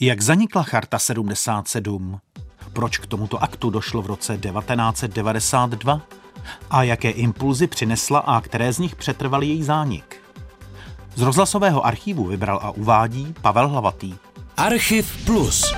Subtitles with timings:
[0.00, 2.20] Jak zanikla Charta 77?
[2.72, 6.00] Proč k tomuto aktu došlo v roce 1992?
[6.70, 10.16] A jaké impulzy přinesla a které z nich přetrvaly její zánik?
[11.14, 14.14] Z rozhlasového archívu vybral a uvádí Pavel Hlavatý.
[14.56, 15.74] Archiv Plus.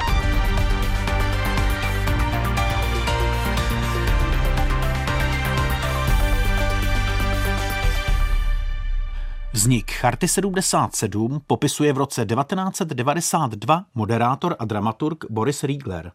[9.66, 16.12] Vznik Charty 77 popisuje v roce 1992 moderátor a dramaturg Boris Riegler.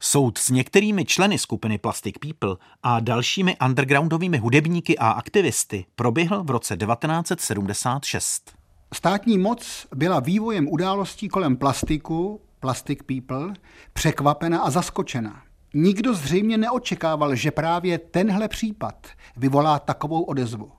[0.00, 6.50] Soud s některými členy skupiny Plastic People a dalšími undergroundovými hudebníky a aktivisty proběhl v
[6.50, 8.52] roce 1976.
[8.94, 13.54] Státní moc byla vývojem událostí kolem plastiku, Plastic People,
[13.92, 15.42] překvapena a zaskočena.
[15.74, 20.72] Nikdo zřejmě neočekával, že právě tenhle případ vyvolá takovou odezvu.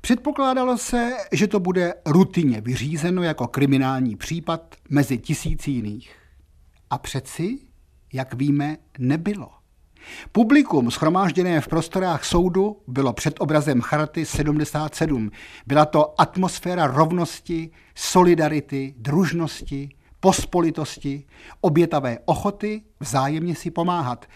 [0.00, 6.16] Předpokládalo se, že to bude rutině vyřízeno jako kriminální případ mezi tisíci jiných.
[6.90, 7.58] A přeci,
[8.12, 9.50] jak víme, nebylo.
[10.32, 15.30] Publikum schromážděné v prostorách soudu bylo před obrazem Charty 77.
[15.66, 19.88] Byla to atmosféra rovnosti, solidarity, družnosti,
[20.20, 21.24] pospolitosti,
[21.60, 24.26] obětavé ochoty vzájemně si pomáhat.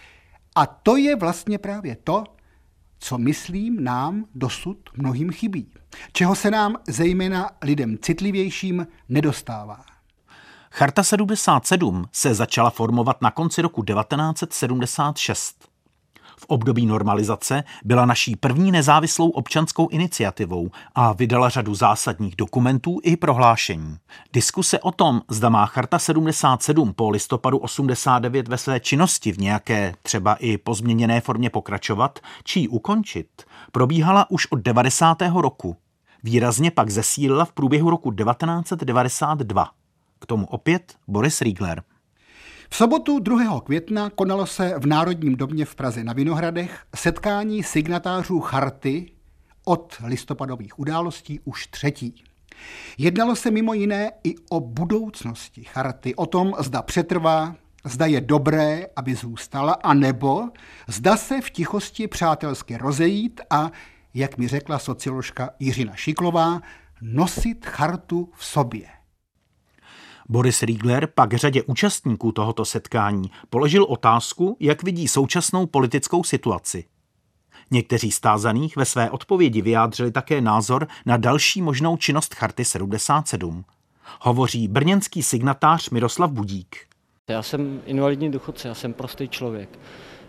[0.55, 2.23] A to je vlastně právě to,
[3.03, 5.71] co myslím nám dosud mnohým chybí,
[6.13, 9.85] čeho se nám zejména lidem citlivějším nedostává.
[10.71, 15.72] Charta 77 se začala formovat na konci roku 1976.
[16.43, 23.17] V období normalizace byla naší první nezávislou občanskou iniciativou a vydala řadu zásadních dokumentů i
[23.17, 23.97] prohlášení.
[24.33, 29.93] Diskuse o tom, zda má Charta 77 po listopadu 89 ve své činnosti v nějaké
[30.01, 33.27] třeba i pozměněné formě pokračovat, či ji ukončit,
[33.71, 35.17] probíhala už od 90.
[35.35, 35.75] roku.
[36.23, 39.69] Výrazně pak zesílila v průběhu roku 1992.
[40.19, 41.83] K tomu opět Boris Riegler.
[42.73, 43.61] V sobotu 2.
[43.61, 49.11] května konalo se v Národním domě v Praze na Vinohradech setkání signatářů charty
[49.65, 52.23] od listopadových událostí už třetí.
[52.97, 58.85] Jednalo se mimo jiné i o budoucnosti charty, o tom, zda přetrvá, zda je dobré,
[58.95, 60.49] aby zůstala, anebo
[60.87, 63.71] zda se v tichosti přátelsky rozejít a,
[64.13, 66.61] jak mi řekla socioložka Jiřina Šiklová,
[67.01, 69.02] nosit chartu v sobě.
[70.29, 76.85] Boris Riegler pak řadě účastníků tohoto setkání položil otázku, jak vidí současnou politickou situaci.
[77.71, 83.65] Někteří stázaných ve své odpovědi vyjádřili také názor na další možnou činnost Charty 77.
[84.21, 86.75] Hovoří brněnský signatář Miroslav Budík.
[87.29, 89.79] Já jsem invalidní důchodce, já jsem prostý člověk.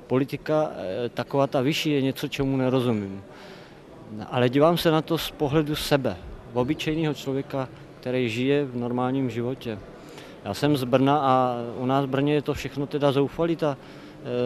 [0.06, 3.22] Politika, eh, taková ta vyšší, je něco, čemu nerozumím.
[4.30, 6.16] Ale dívám se na to z pohledu sebe,
[6.52, 7.68] obyčejného člověka,
[8.04, 9.78] který žije v normálním životě.
[10.44, 13.76] Já jsem z Brna a u nás v Brně je to všechno teda zoufalý, ta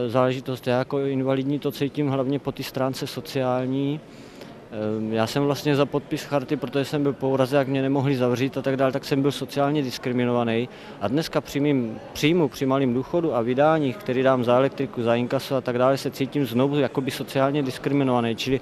[0.07, 0.67] e, záležitost.
[0.67, 4.01] Já jako invalidní to cítím hlavně po té stránce sociální.
[5.11, 8.17] E, já jsem vlastně za podpis charty, protože jsem byl po úraze, jak mě nemohli
[8.17, 10.69] zavřít a tak dále, tak jsem byl sociálně diskriminovaný.
[11.01, 15.15] A dneska při mým příjmu, při malém důchodu a vydáních, který dám za elektriku, za
[15.15, 18.37] inkaso a tak dále, se cítím znovu jakoby sociálně diskriminovaný.
[18.37, 18.61] Čili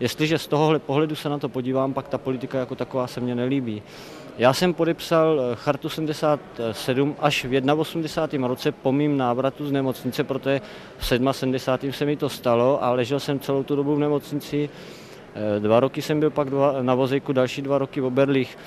[0.00, 3.34] jestliže z tohohle pohledu se na to podívám, pak ta politika jako taková se mně
[3.34, 3.82] nelíbí.
[4.38, 8.48] Já jsem podepsal eh, chartu 77 až v 81.
[8.48, 10.60] roce po mým návratu z nemocnice, protože
[10.98, 11.92] v 77.
[11.92, 14.70] se mi to stalo a ležel jsem celou tu dobu v nemocnici.
[15.34, 16.48] Eh, dva roky jsem byl pak
[16.82, 18.58] na vozejku, další dva roky v Oberlích.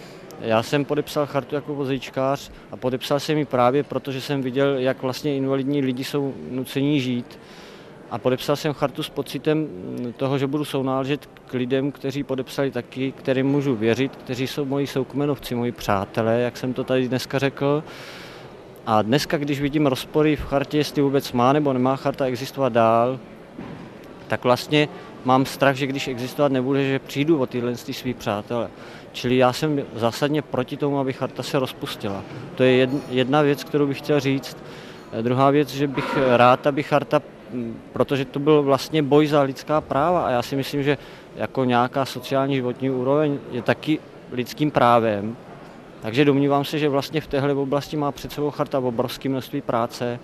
[0.42, 5.02] Já jsem podepsal chartu jako vozejčkář a podepsal jsem ji právě, protože jsem viděl, jak
[5.02, 7.40] vlastně invalidní lidi jsou nucení žít
[8.12, 9.68] a podepsal jsem chartu s pocitem
[10.18, 14.88] toho, že budu sounáležet k lidem, kteří podepsali taky, kterým můžu věřit, kteří jsou moji
[14.88, 17.84] soukmenovci, moji přátelé, jak jsem to tady dneska řekl.
[18.86, 23.20] A dneska, když vidím rozpory v chartě, jestli vůbec má nebo nemá charta existovat dál,
[24.28, 24.88] tak vlastně
[25.26, 28.70] mám strach, že když existovat nebude, že přijdu o tyhle svý přátelé.
[29.12, 32.24] Čili já jsem zásadně proti tomu, aby charta se rozpustila.
[32.56, 34.58] To je jedna věc, kterou bych chtěl říct.
[35.22, 37.22] Druhá věc, že bych rád, aby charta
[37.94, 40.98] protože to byl vlastně boj za lidská práva a já si myslím, že
[41.36, 44.00] jako nějaká sociální životní úroveň je taky
[44.32, 45.38] lidským právem.
[46.02, 50.20] Takže domnívám se, že vlastně v téhle oblasti má před sebou charta obrovské množství práce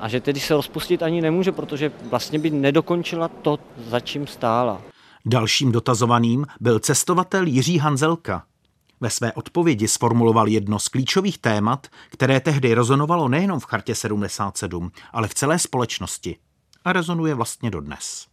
[0.00, 3.58] a že tedy se rozpustit ani nemůže, protože vlastně by nedokončila to,
[3.88, 4.82] za čím stála.
[5.26, 8.42] Dalším dotazovaným byl cestovatel Jiří Hanzelka.
[9.02, 14.92] Ve své odpovědi sformuloval jedno z klíčových témat, které tehdy rezonovalo nejenom v chartě 77,
[15.12, 16.36] ale v celé společnosti.
[16.84, 18.26] A rezonuje vlastně dodnes.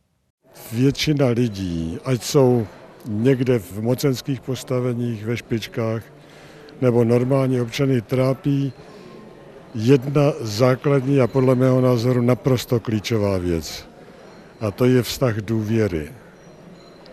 [0.71, 2.67] Většina lidí, ať jsou
[3.05, 6.03] někde v mocenských postaveních, ve špičkách,
[6.81, 8.73] nebo normální občany trápí
[9.75, 13.87] jedna základní a podle mého názoru naprosto klíčová věc.
[14.61, 16.11] A to je vztah důvěry.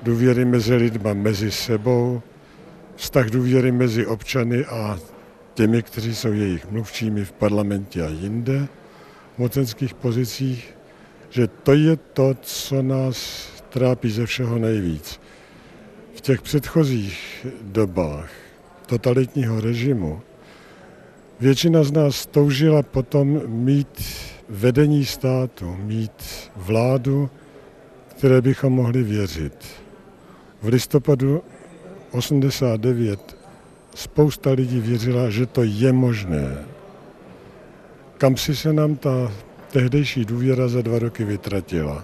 [0.02, 2.22] Důvěry mezi lidma, mezi sebou,
[2.96, 4.98] vztah důvěry mezi občany a
[5.54, 8.68] těmi, kteří jsou jejich mluvčími v parlamentě a jinde,
[9.34, 10.74] v mocenských pozicích,
[11.30, 15.20] že to je to, co nás trápí ze všeho nejvíc.
[16.14, 18.30] V těch předchozích dobách
[18.86, 20.20] totalitního režimu
[21.40, 24.02] většina z nás toužila potom mít
[24.48, 27.30] vedení státu, mít vládu,
[28.08, 29.66] které bychom mohli věřit.
[30.62, 31.42] V listopadu
[32.16, 33.36] 89
[33.94, 36.64] spousta lidí věřila, že to je možné.
[38.18, 39.32] Kam si se nám ta
[39.70, 42.02] tehdejší důvěra za dva roky vytratila?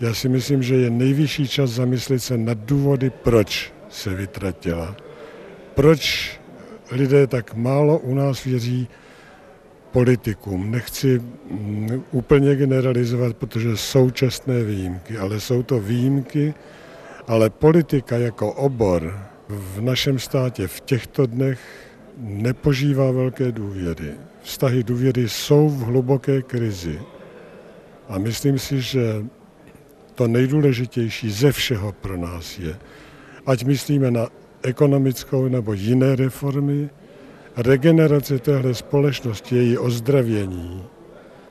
[0.00, 4.96] Já si myslím, že je nejvyšší čas zamyslet se nad důvody, proč se vytratila.
[5.74, 6.32] Proč
[6.90, 8.88] lidé tak málo u nás věří
[9.92, 10.70] politikům.
[10.70, 16.54] Nechci mm, úplně generalizovat, protože jsou čestné výjimky, ale jsou to výjimky,
[17.26, 21.60] ale politika jako obor v našem státě v těchto dnech
[22.18, 24.10] nepožívá velké důvěry.
[24.42, 27.00] Vztahy důvěry jsou v hluboké krizi.
[28.08, 29.24] A myslím si, že
[30.14, 32.76] to nejdůležitější ze všeho pro nás je,
[33.46, 34.28] ať myslíme na
[34.62, 36.90] ekonomickou nebo jiné reformy,
[37.56, 40.84] regenerace téhle společnosti, její ozdravění,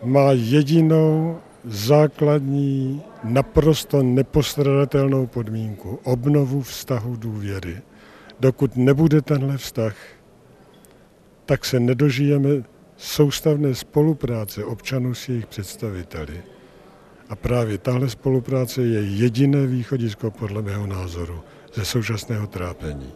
[0.03, 7.81] má jedinou základní, naprosto nepostradatelnou podmínku, obnovu vztahu důvěry.
[8.39, 9.95] Dokud nebude tenhle vztah,
[11.45, 12.49] tak se nedožijeme
[12.97, 16.41] soustavné spolupráce občanů s jejich představiteli.
[17.29, 21.41] A právě tahle spolupráce je jediné východisko podle mého názoru
[21.73, 23.11] ze současného trápení.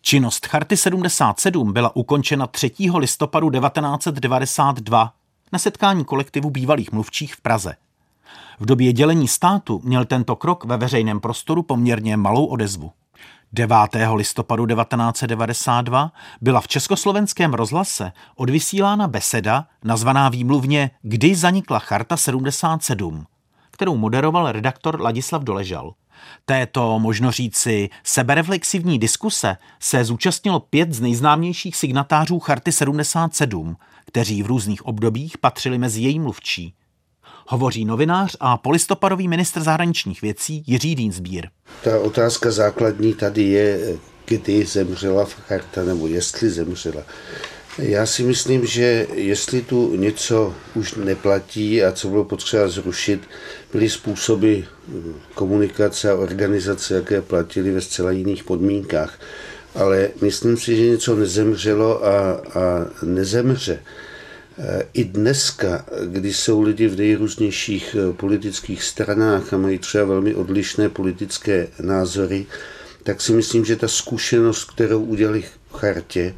[0.00, 2.70] Činnost Charty 77 byla ukončena 3.
[2.98, 5.12] listopadu 1992
[5.52, 7.74] na setkání kolektivu bývalých mluvčích v Praze.
[8.60, 12.92] V době dělení státu měl tento krok ve veřejném prostoru poměrně malou odezvu.
[13.52, 13.76] 9.
[14.14, 23.26] listopadu 1992 byla v československém rozhlase odvysílána beseda nazvaná výmluvně Kdy zanikla Charta 77,
[23.70, 25.94] kterou moderoval redaktor Ladislav Doležal.
[26.44, 34.46] Této, možno říci, sebereflexivní diskuse se zúčastnilo pět z nejznámějších signatářů Charty 77, kteří v
[34.46, 36.74] různých obdobích patřili mezi její mluvčí.
[37.48, 41.46] Hovoří novinář a polistopadový ministr zahraničních věcí Jiří Dýnsbír.
[41.84, 47.02] Ta otázka základní tady je, kdy zemřela charta nebo jestli zemřela.
[47.78, 53.20] Já si myslím, že jestli tu něco už neplatí a co bylo potřeba zrušit,
[53.72, 54.60] byly způsoby
[55.34, 59.20] komunikace a organizace, jaké platily ve zcela jiných podmínkách.
[59.74, 63.82] Ale myslím si, že něco nezemřelo a, a nezemře.
[64.92, 71.68] I dneska, kdy jsou lidi v nejrůznějších politických stranách a mají třeba velmi odlišné politické
[71.80, 72.46] názory,
[73.02, 76.34] tak si myslím, že ta zkušenost, kterou udělali v chartě,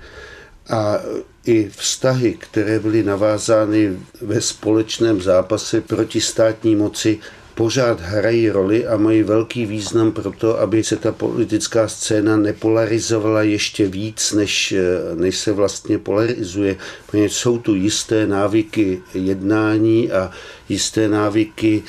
[0.68, 0.98] a
[1.46, 7.18] i vztahy, které byly navázány ve společném zápase proti státní moci,
[7.58, 13.42] pořád hrají roli a mají velký význam pro to, aby se ta politická scéna nepolarizovala
[13.42, 14.74] ještě víc, než,
[15.14, 16.76] než se vlastně polarizuje.
[17.06, 20.30] Protože jsou tu jisté návyky jednání a
[20.68, 21.82] jisté návyky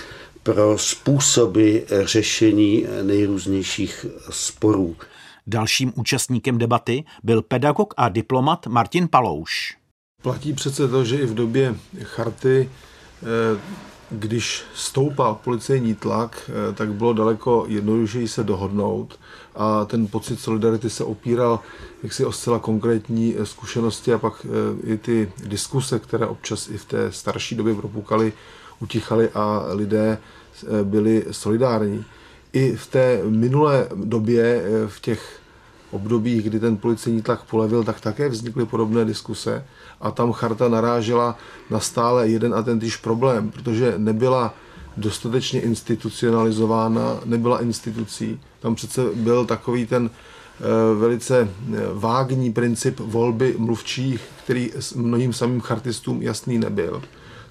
[0.43, 4.95] pro způsoby řešení nejrůznějších sporů.
[5.47, 9.77] Dalším účastníkem debaty byl pedagog a diplomat Martin Palouš.
[10.21, 12.69] Platí přece to, že i v době charty,
[13.23, 19.19] eh, když stoupal policejní tlak, eh, tak bylo daleko jednodušeji se dohodnout
[19.55, 21.59] a ten pocit solidarity se opíral
[22.03, 24.45] jaksi o zcela konkrétní eh, zkušenosti a pak
[24.83, 28.33] i ty diskuse, které občas i v té starší době propukaly,
[28.79, 30.17] utichaly a lidé
[30.83, 32.05] byli solidární.
[32.53, 35.38] I v té minulé době, v těch
[35.91, 39.65] obdobích, kdy ten policejní tlak polevil, tak také vznikly podobné diskuse
[40.01, 41.38] a tam charta narážela
[41.69, 44.53] na stále jeden a ten týž problém, protože nebyla
[44.98, 48.39] dostatečně institucionalizována, nebyla institucí.
[48.60, 55.62] Tam přece byl takový ten eh, velice eh, vágní princip volby mluvčích, který mnohým samým
[55.62, 57.01] chartistům jasný nebyl.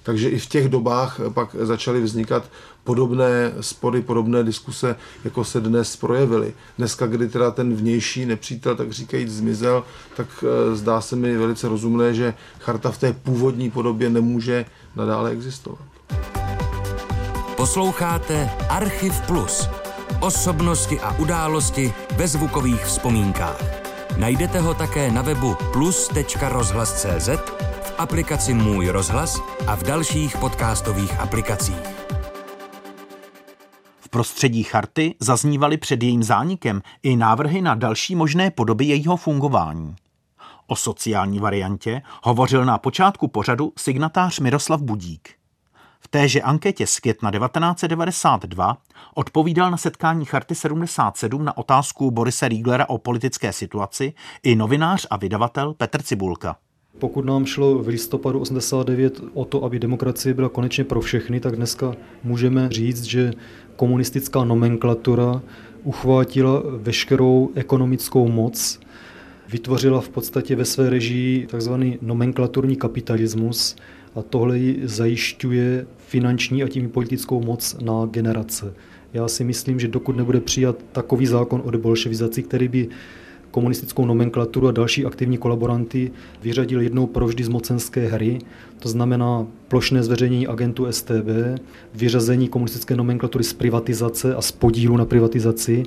[0.03, 2.43] Takže i v těch dobách pak začaly vznikat
[2.83, 6.53] podobné spory, podobné diskuse, jako se dnes projevily.
[6.77, 9.83] Dneska, kdy teda ten vnější nepřítel, tak říkajíc, zmizel,
[10.15, 14.65] tak eh, zdá se mi velice rozumné, že charta v té původní podobě nemůže
[14.95, 15.79] nadále existovat.
[17.57, 19.69] Posloucháte Archiv Plus.
[20.19, 23.63] Osobnosti a události ve zvukových vzpomínkách.
[24.17, 27.29] Najdete ho také na webu plus.rozhlas.cz
[27.99, 32.05] aplikaci Můj rozhlas a v dalších podcastových aplikacích.
[33.99, 39.95] V prostředí charty zaznívaly před jejím zánikem i návrhy na další možné podoby jejího fungování.
[40.67, 45.29] O sociální variantě hovořil na počátku pořadu signatář Miroslav Budík.
[45.99, 48.77] V téže anketě z května 1992
[49.15, 54.13] odpovídal na setkání Charty 77 na otázku Borise Rieglera o politické situaci
[54.43, 56.55] i novinář a vydavatel Petr Cibulka.
[56.97, 61.55] Pokud nám šlo v listopadu 89 o to, aby demokracie byla konečně pro všechny, tak
[61.55, 63.31] dneska můžeme říct, že
[63.75, 65.41] komunistická nomenklatura
[65.83, 68.79] uchvátila veškerou ekonomickou moc,
[69.49, 71.71] vytvořila v podstatě ve své režii tzv.
[72.01, 73.75] nomenklaturní kapitalismus
[74.15, 78.73] a tohle ji zajišťuje finanční a tím politickou moc na generace.
[79.13, 82.87] Já si myslím, že dokud nebude přijat takový zákon o debolševizaci, který by
[83.51, 88.39] komunistickou nomenklaturu a další aktivní kolaboranty vyřadil jednou provždy z mocenské hry,
[88.79, 91.27] to znamená plošné zveřejnění agentů STB,
[91.93, 95.83] vyřazení komunistické nomenklatury z privatizace a z podílu na privatizaci,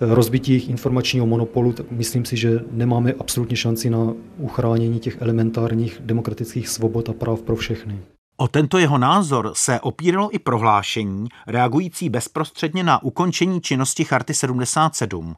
[0.00, 5.98] rozbití jejich informačního monopolu, tak myslím si, že nemáme absolutně šanci na uchránění těch elementárních
[6.00, 7.98] demokratických svobod a práv pro všechny.
[8.36, 15.34] O tento jeho názor se opíralo i prohlášení reagující bezprostředně na ukončení činnosti Charty 77.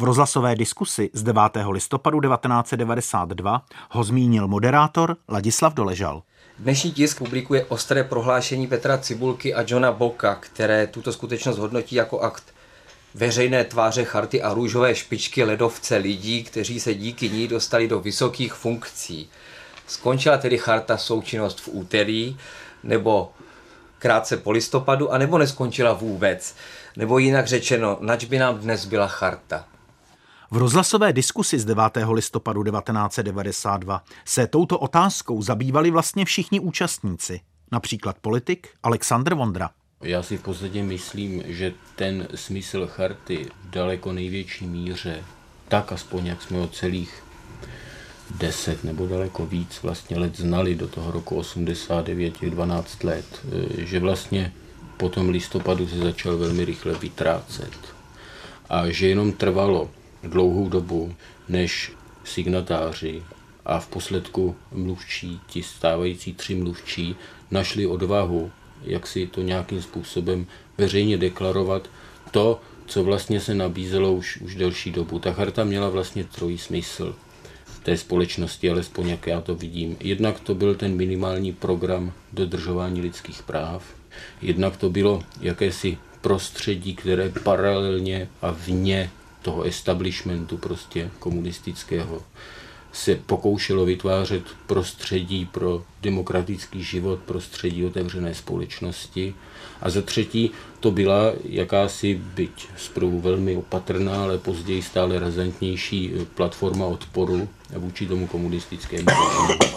[0.00, 1.42] V rozhlasové diskusi z 9.
[1.70, 6.22] listopadu 1992 ho zmínil moderátor Ladislav Doležal.
[6.58, 12.20] Dnešní tisk publikuje ostré prohlášení Petra Cibulky a Johna Boka, které tuto skutečnost hodnotí jako
[12.20, 12.44] akt
[13.14, 18.52] veřejné tváře charty a růžové špičky ledovce lidí, kteří se díky ní dostali do vysokých
[18.52, 19.28] funkcí.
[19.86, 22.36] Skončila tedy charta součinnost v úterý,
[22.82, 23.32] nebo
[23.98, 26.54] krátce po listopadu, anebo neskončila vůbec.
[26.96, 29.64] Nebo jinak řečeno, nač by nám dnes byla charta.
[30.52, 31.84] V rozhlasové diskusi z 9.
[32.12, 37.40] listopadu 1992 se touto otázkou zabývali vlastně všichni účastníci,
[37.72, 39.70] například politik Aleksandr Vondra.
[40.00, 45.24] Já si v podstatě myslím, že ten smysl charty v daleko největší míře,
[45.68, 47.22] tak aspoň jak jsme o celých
[48.34, 53.46] deset nebo daleko víc vlastně let znali do toho roku 89, těch 12 let,
[53.78, 54.52] že vlastně
[54.96, 57.72] po tom listopadu se začal velmi rychle vytrácet.
[58.68, 59.90] A že jenom trvalo
[60.22, 61.14] dlouhou dobu,
[61.48, 61.92] než
[62.24, 63.22] signatáři
[63.64, 67.16] a v posledku mluvčí, ti stávající tři mluvčí,
[67.50, 68.50] našli odvahu,
[68.84, 70.46] jak si to nějakým způsobem
[70.78, 71.90] veřejně deklarovat,
[72.30, 75.18] to, co vlastně se nabízelo už, už delší dobu.
[75.18, 77.14] Ta charta měla vlastně trojí smysl
[77.82, 79.96] té společnosti, alespoň jak já to vidím.
[80.00, 83.84] Jednak to byl ten minimální program dodržování lidských práv,
[84.42, 89.10] jednak to bylo jakési prostředí, které paralelně a vně
[89.42, 92.22] toho establishmentu prostě komunistického
[92.92, 99.34] se pokoušelo vytvářet prostředí pro demokratický život, prostředí otevřené společnosti.
[99.82, 106.86] A za třetí to byla jakási, byť zprvu velmi opatrná, ale později stále razantnější platforma
[106.86, 109.76] odporu vůči tomu komunistickému režimu.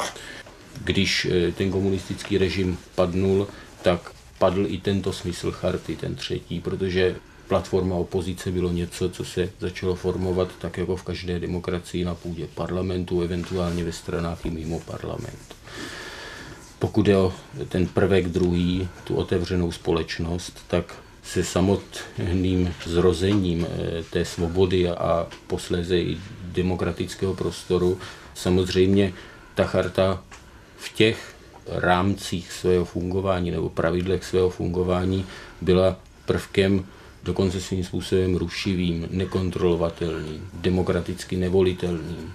[0.84, 3.48] Když eh, ten komunistický režim padnul,
[3.82, 7.16] tak padl i tento smysl charty, ten třetí, protože
[7.48, 12.48] platforma opozice bylo něco, co se začalo formovat tak jako v každé demokracii na půdě
[12.56, 15.56] parlamentu, eventuálně ve stranách i mimo parlament.
[16.80, 17.34] Pokud je o
[17.70, 25.98] ten prvek druhý, tu otevřenou společnost, tak se samotným zrozením eh, té svobody a posléze
[25.98, 28.00] i demokratického prostoru
[28.34, 29.14] samozřejmě
[29.56, 30.24] ta charta
[30.78, 31.36] v těch
[31.68, 35.26] rámcích svého fungování nebo pravidlech svého fungování
[35.62, 35.96] byla
[36.26, 36.86] prvkem
[37.24, 42.34] dokonce svým způsobem rušivým, nekontrolovatelným, demokraticky nevolitelným.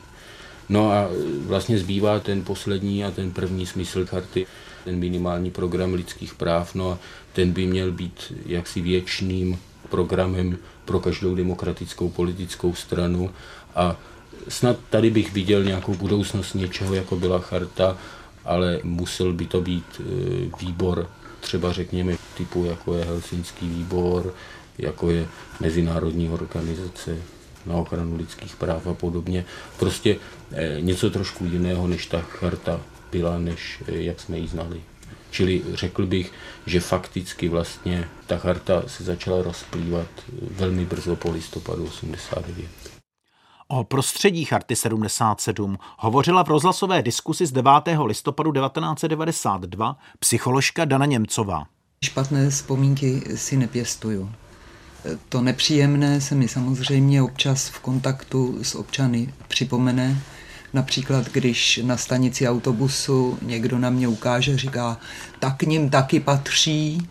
[0.68, 1.09] No a
[1.47, 4.47] vlastně zbývá ten poslední a ten první smysl karty,
[4.85, 6.99] ten minimální program lidských práv, no a
[7.33, 13.30] ten by měl být jaksi věčným programem pro každou demokratickou politickou stranu
[13.75, 13.97] a
[14.49, 17.99] snad tady bych viděl nějakou budoucnost něčeho, jako byla charta,
[18.45, 20.04] ale musel by to být e,
[20.64, 24.35] výbor, třeba řekněme typu, jako je Helsinský výbor,
[24.78, 25.28] jako je
[25.61, 27.16] Mezinárodní organizace
[27.66, 29.44] na ochranu lidských práv a podobně.
[29.78, 30.16] Prostě
[30.52, 32.80] eh, něco trošku jiného, než ta charta
[33.12, 34.80] byla, než eh, jak jsme ji znali.
[35.30, 36.32] Čili řekl bych,
[36.66, 42.68] že fakticky vlastně ta charta se začala rozplývat eh, velmi brzo po listopadu 89.
[43.70, 47.73] O prostředí Charty 77 hovořila v rozhlasové diskusi z 9.
[48.04, 51.66] listopadu 1992 psycholožka Dana Němcová.
[52.04, 54.30] Špatné vzpomínky si nepěstuju.
[55.28, 60.17] To nepříjemné se mi samozřejmě občas v kontaktu s občany připomene,
[60.73, 65.00] Například, když na stanici autobusu někdo na mě ukáže, říká,
[65.38, 67.09] tak ním taky patří,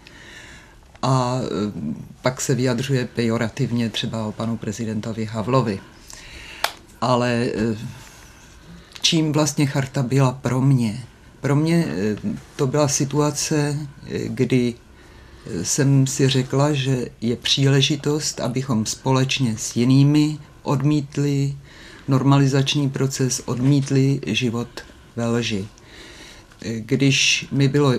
[1.01, 1.47] a e,
[2.21, 5.79] pak se vyjadřuje pejorativně třeba o panu prezidentovi Havlovi.
[7.01, 7.51] Ale e,
[9.01, 11.03] čím vlastně charta byla pro mě?
[11.41, 12.15] Pro mě e,
[12.55, 13.77] to byla situace,
[14.27, 14.75] kdy
[15.63, 21.55] jsem si řekla, že je příležitost, abychom společně s jinými odmítli
[22.07, 24.67] normalizační proces, odmítli život
[25.15, 25.67] ve lži.
[26.79, 27.93] Když mi bylo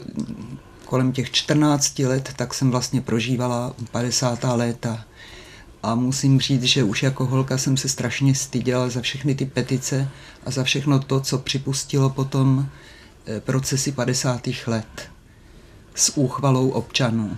[0.85, 4.45] kolem těch 14 let, tak jsem vlastně prožívala 50.
[4.45, 5.05] léta.
[5.83, 10.09] A musím říct, že už jako holka jsem se strašně styděla za všechny ty petice
[10.47, 12.69] a za všechno to, co připustilo potom
[13.27, 14.49] eh, procesy 50.
[14.67, 15.11] let
[15.99, 17.37] s úchvalou občanů.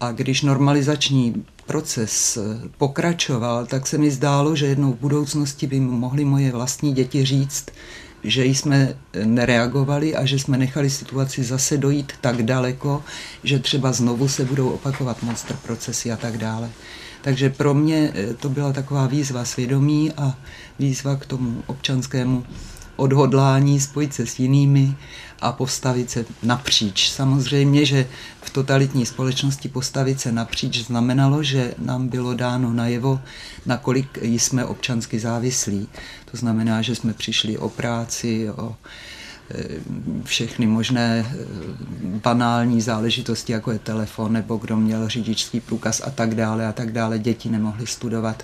[0.00, 5.80] A když normalizační proces eh, pokračoval, tak se mi zdálo, že jednou v budoucnosti by
[5.80, 7.66] mohly moje vlastní děti říct,
[8.24, 13.04] že jsme nereagovali a že jsme nechali situaci zase dojít tak daleko,
[13.44, 16.70] že třeba znovu se budou opakovat monster procesy a tak dále.
[17.22, 20.38] Takže pro mě eh, to byla taková výzva svědomí a
[20.78, 22.44] výzva k tomu občanskému
[22.96, 24.96] odhodlání spojit se s jinými
[25.40, 27.10] a postavit se napříč.
[27.10, 28.06] Samozřejmě, že
[28.42, 33.20] v totalitní společnosti postavit se napříč znamenalo, že nám bylo dáno najevo,
[33.66, 35.88] nakolik jsme občansky závislí.
[36.30, 38.76] To znamená, že jsme přišli o práci, o
[39.50, 39.64] e,
[40.24, 41.34] všechny možné e,
[42.04, 46.92] banální záležitosti, jako je telefon, nebo kdo měl řidičský průkaz a tak dále a tak
[46.92, 47.18] dále.
[47.18, 48.42] Děti nemohly studovat.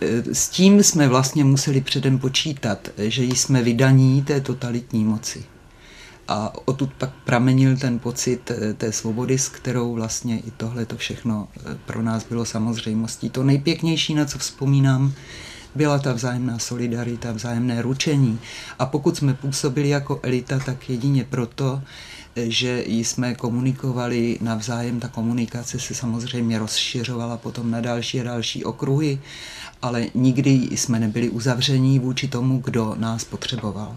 [0.00, 5.44] E, s tím jsme vlastně museli předem počítat, že jsme vydaní té totalitní moci.
[6.28, 10.96] A odtud pak pramenil ten pocit eh, té svobody, s kterou vlastně i tohle to
[10.96, 13.30] všechno eh, pro nás bylo samozřejmostí.
[13.30, 15.12] To nejpěknější, na co vzpomínám,
[15.74, 18.38] byla ta vzájemná solidarita, vzájemné ručení.
[18.78, 25.08] A pokud jsme působili jako elita, tak jedině proto, eh, že jsme komunikovali navzájem, ta
[25.08, 29.20] komunikace se samozřejmě rozšiřovala potom na další a další okruhy,
[29.82, 33.96] ale nikdy jsme nebyli uzavření vůči tomu, kdo nás potřeboval.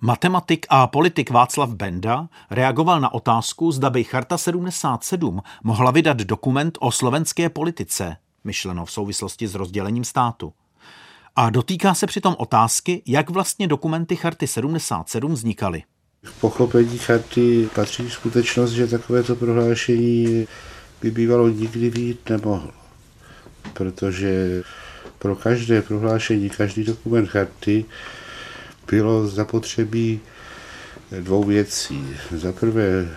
[0.00, 6.78] Matematik a politik Václav Benda reagoval na otázku, zda by Charta 77 mohla vydat dokument
[6.80, 10.52] o slovenské politice, myšleno v souvislosti s rozdělením státu.
[11.36, 15.82] A dotýká se přitom otázky, jak vlastně dokumenty Charty 77 vznikaly.
[16.22, 20.48] V pochopení charty patří skutečnost, že takovéto prohlášení
[21.02, 22.72] by bývalo nikdy být nemohlo.
[23.72, 24.62] Protože
[25.18, 27.84] pro každé prohlášení, každý dokument charty
[28.90, 30.20] bylo zapotřebí
[31.20, 32.16] dvou věcí.
[32.36, 33.08] Za prvé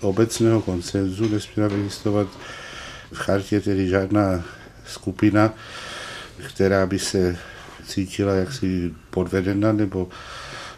[0.00, 2.28] obecného koncenzu, nesměla existovat
[3.12, 4.44] v chartě tedy žádná
[4.86, 5.54] skupina,
[6.48, 7.38] která by se
[7.86, 10.08] cítila jaksi podvedena nebo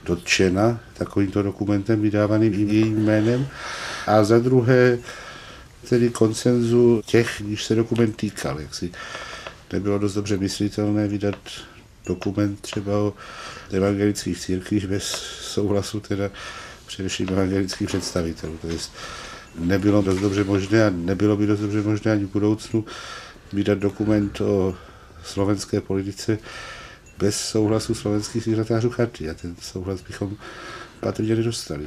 [0.04, 3.46] dotčena takovýmto dokumentem vydávaným jejím jménem.
[4.06, 4.98] A za druhé
[5.88, 8.60] tedy koncenzu těch, když se dokument týkal.
[8.60, 8.92] Jaksi
[9.72, 11.36] nebylo dost dobře myslitelné vydat
[12.06, 13.14] dokument třeba o
[13.70, 15.04] evangelických církvích bez
[15.40, 16.30] souhlasu teda
[16.86, 18.58] především evangelických představitelů.
[18.60, 18.76] To je
[19.58, 22.84] nebylo dost dobře možné a nebylo by dost dobře možné ani v budoucnu
[23.52, 24.74] vydat dokument o
[25.24, 26.38] slovenské politice
[27.22, 30.36] bez souhlasu slovenských signatářů charty a ten souhlas bychom
[31.00, 31.86] patrně nedostali.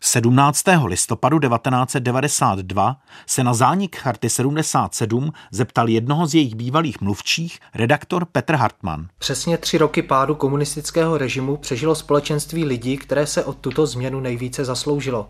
[0.00, 0.62] 17.
[0.84, 2.96] listopadu 1992
[3.26, 9.08] se na zánik Charty 77 zeptal jednoho z jejich bývalých mluvčích, redaktor Petr Hartmann.
[9.18, 14.64] Přesně tři roky pádu komunistického režimu přežilo společenství lidí, které se od tuto změnu nejvíce
[14.64, 15.28] zasloužilo.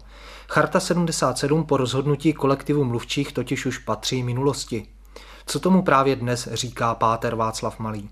[0.49, 4.87] Charta 77 po rozhodnutí kolektivu mluvčích totiž už patří minulosti.
[5.47, 8.09] Co tomu právě dnes říká páter Václav Malý?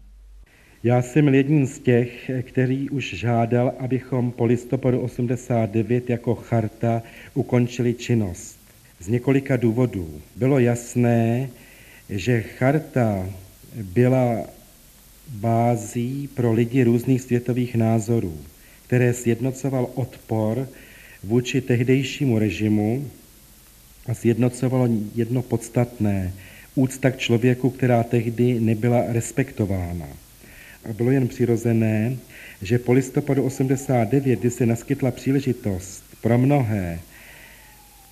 [0.85, 7.03] Já jsem jedním z těch, který už žádal, abychom po listopadu 89 jako charta
[7.35, 8.59] ukončili činnost.
[9.01, 10.21] Z několika důvodů.
[10.37, 11.49] Bylo jasné,
[12.11, 13.31] že charta
[13.75, 14.47] byla
[15.29, 18.39] bází pro lidi různých světových názorů,
[18.87, 20.69] které sjednocoval odpor
[21.25, 23.11] vůči tehdejšímu režimu
[24.07, 26.33] a sjednocovalo jedno podstatné,
[26.75, 30.09] úcta k člověku, která tehdy nebyla respektována
[30.85, 32.17] a bylo jen přirozené,
[32.63, 37.01] že po listopadu 89, kdy se naskytla příležitost pro mnohé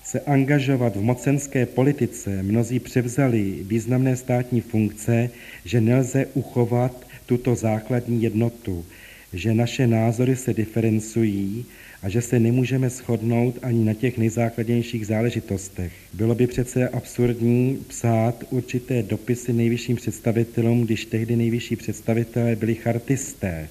[0.03, 5.29] se angažovat v mocenské politice, mnozí převzali významné státní funkce,
[5.65, 8.85] že nelze uchovat tuto základní jednotu,
[9.33, 11.65] že naše názory se diferencují
[12.01, 15.91] a že se nemůžeme shodnout ani na těch nejzákladnějších záležitostech.
[16.13, 23.69] Bylo by přece absurdní psát určité dopisy nejvyšším představitelům, když tehdy nejvyšší představitelé byli chartisté.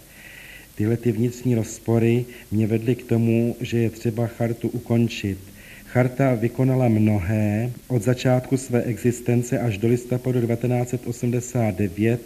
[0.75, 5.39] Tyhle ty vnitřní rozpory mě vedly k tomu, že je třeba chartu ukončit.
[5.85, 12.21] Charta vykonala mnohé od začátku své existence až do listopadu 1989.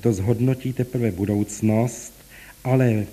[0.00, 2.12] To zhodnotí teprve budoucnost,
[2.64, 3.06] ale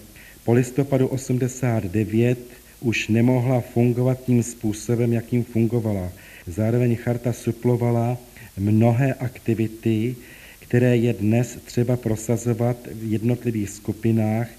[0.46, 2.40] po listopadu 89
[2.82, 6.12] už nemohla fungovat tím způsobem, jakým fungovala.
[6.48, 8.18] Zároveň charta suplovala
[8.58, 10.16] mnohé aktivity,
[10.60, 14.50] které je dnes třeba prosazovat v jednotlivých skupinách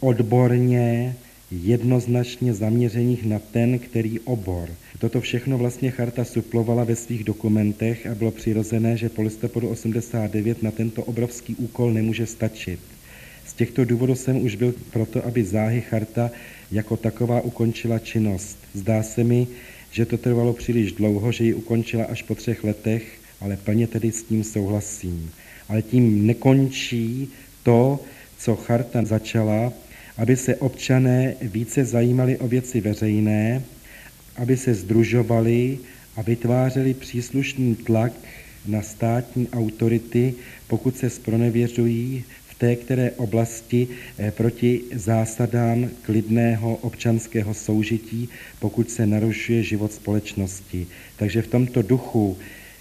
[0.00, 1.14] odborně,
[1.50, 4.68] jednoznačně zaměřených na ten, který obor.
[4.98, 10.62] Toto všechno vlastně charta suplovala ve svých dokumentech a bylo přirozené, že po listopadu 89
[10.62, 12.93] na tento obrovský úkol nemůže stačit.
[13.56, 16.30] Těchto důvodů jsem už byl proto, aby záhy charta
[16.72, 18.58] jako taková ukončila činnost.
[18.74, 19.46] Zdá se mi,
[19.90, 24.12] že to trvalo příliš dlouho, že ji ukončila až po třech letech, ale plně tedy
[24.12, 25.30] s tím souhlasím.
[25.68, 27.28] Ale tím nekončí
[27.62, 28.00] to,
[28.38, 29.72] co charta začala,
[30.16, 33.62] aby se občané více zajímali o věci veřejné,
[34.36, 35.78] aby se združovali
[36.16, 38.12] a vytvářeli příslušný tlak
[38.66, 40.34] na státní autority,
[40.68, 42.24] pokud se spronevěřují
[42.58, 43.88] té které oblasti
[44.18, 48.28] eh, proti zásadám klidného občanského soužití,
[48.60, 50.86] pokud se narušuje život společnosti.
[51.16, 52.36] Takže v tomto duchu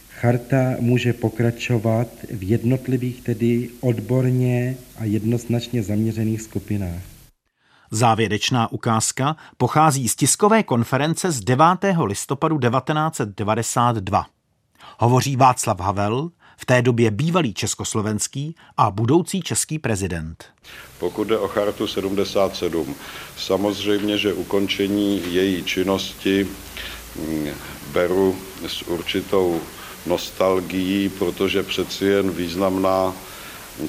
[0.09, 7.01] charta může pokračovat v jednotlivých, tedy odborně a jednoznačně zaměřených skupinách.
[7.91, 11.65] Závěrečná ukázka pochází z tiskové konference z 9.
[12.03, 14.25] listopadu 1992.
[14.99, 16.29] Hovoří Václav Havel,
[16.63, 20.45] v té době bývalý československý a budoucí český prezident.
[20.99, 22.95] Pokud jde o chartu 77,
[23.37, 26.47] samozřejmě, že ukončení její činnosti
[27.15, 27.47] mm,
[27.91, 28.35] beru
[28.67, 29.61] s určitou
[30.05, 33.13] nostalgií, protože přeci jen významná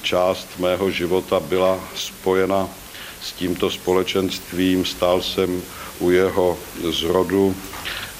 [0.02, 2.68] část mého života byla spojena
[3.22, 4.84] s tímto společenstvím.
[4.84, 5.62] Stál jsem
[5.98, 6.58] u jeho
[6.90, 7.54] zrodu,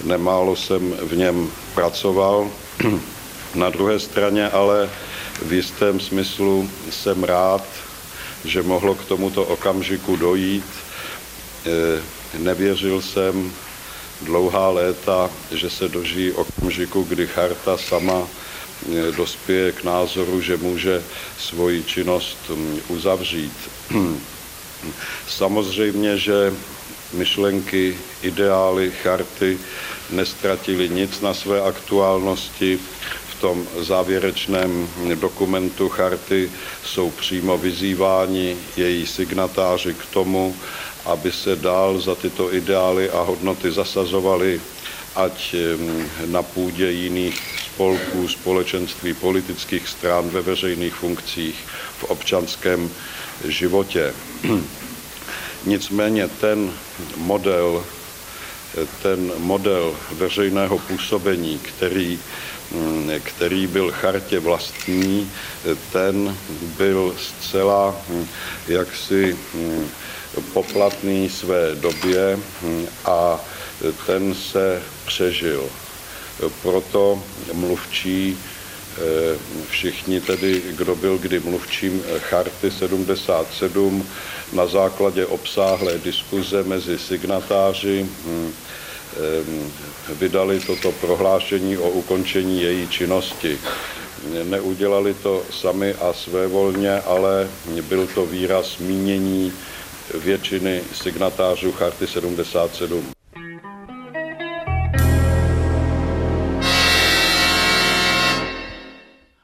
[0.04, 2.50] nemálo jsem v něm pracoval.
[3.54, 4.90] Na druhé straně ale
[5.42, 7.64] v jistém smyslu jsem rád,
[8.44, 10.64] že mohlo k tomuto okamžiku dojít.
[11.66, 13.52] E, nevěřil jsem
[14.22, 21.02] dlouhá léta, že se dožijí okamžiku, kdy charta sama e, dospěje k názoru, že může
[21.38, 22.38] svoji činnost
[22.88, 23.56] uzavřít.
[25.28, 26.52] Samozřejmě, že
[27.12, 29.58] myšlenky, ideály charty
[30.10, 32.80] nestratili nic na své aktuálnosti
[33.44, 36.50] tom závěrečném dokumentu charty
[36.84, 40.56] jsou přímo vyzýváni její signatáři k tomu,
[41.04, 44.60] aby se dál za tyto ideály a hodnoty zasazovali,
[45.16, 45.54] ať
[46.26, 51.56] na půdě jiných spolků, společenství politických stran ve veřejných funkcích,
[51.98, 52.90] v občanském
[53.44, 54.14] životě.
[55.66, 56.72] Nicméně ten
[57.16, 57.84] model,
[59.02, 62.18] ten model veřejného působení, který
[63.22, 65.30] který byl chartě vlastní,
[65.92, 66.36] ten
[66.76, 68.26] byl zcela mm,
[68.68, 69.88] jaksi mm,
[70.52, 72.38] poplatný své době
[73.04, 73.40] a
[74.06, 75.68] ten se přežil.
[76.62, 77.22] Proto
[77.52, 84.06] mluvčí eh, všichni tedy, kdo byl kdy mluvčím Charty 77,
[84.52, 88.06] na základě obsáhlé diskuze mezi signatáři
[90.08, 93.58] vydali toto prohlášení o ukončení její činnosti.
[94.44, 97.48] Neudělali to sami a svévolně, ale
[97.88, 99.52] byl to výraz mínění
[100.14, 103.12] většiny signatářů Charty 77.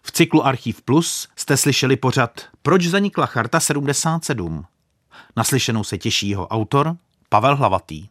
[0.02, 4.64] V cyklu Archiv Plus jste slyšeli pořad Proč zanikla Charta 77?
[5.36, 6.96] Naslyšenou se těší jeho autor
[7.28, 8.08] Pavel Hlavatý.